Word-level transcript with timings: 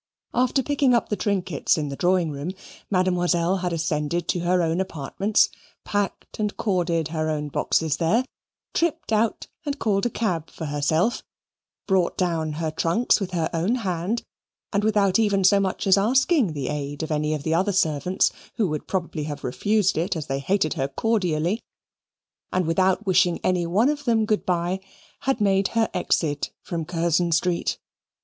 After 0.33 0.63
picking 0.63 0.95
up 0.95 1.09
the 1.09 1.15
trinkets 1.15 1.77
in 1.77 1.89
the 1.89 1.95
drawing 1.95 2.31
room, 2.31 2.53
Mademoiselle 2.89 3.57
had 3.57 3.71
ascended 3.71 4.27
to 4.29 4.39
her 4.39 4.63
own 4.63 4.81
apartments, 4.81 5.49
packed 5.85 6.39
and 6.39 6.57
corded 6.57 7.09
her 7.09 7.29
own 7.29 7.49
boxes 7.49 7.97
there, 7.97 8.25
tripped 8.73 9.13
out 9.13 9.45
and 9.63 9.77
called 9.77 10.07
a 10.07 10.09
cab 10.09 10.49
for 10.49 10.65
herself, 10.65 11.21
brought 11.85 12.17
down 12.17 12.53
her 12.53 12.71
trunks 12.71 13.19
with 13.21 13.29
her 13.29 13.47
own 13.53 13.75
hand, 13.85 14.23
and 14.73 14.83
without 14.83 15.19
ever 15.19 15.43
so 15.43 15.59
much 15.59 15.85
as 15.85 15.99
asking 15.99 16.53
the 16.53 16.69
aid 16.69 17.03
of 17.03 17.11
any 17.11 17.35
of 17.35 17.43
the 17.43 17.53
other 17.53 17.71
servants, 17.71 18.31
who 18.55 18.67
would 18.67 18.87
probably 18.87 19.25
have 19.25 19.43
refused 19.43 19.99
it, 19.99 20.15
as 20.15 20.25
they 20.25 20.39
hated 20.39 20.73
her 20.73 20.87
cordially, 20.87 21.61
and 22.51 22.65
without 22.65 23.05
wishing 23.05 23.39
any 23.43 23.67
one 23.67 23.87
of 23.87 24.03
them 24.05 24.25
good 24.25 24.47
bye, 24.47 24.79
had 25.29 25.39
made 25.39 25.67
her 25.77 25.87
exit 25.93 26.49
from 26.63 26.85
Curzon 26.85 27.31
Street. 27.31 27.77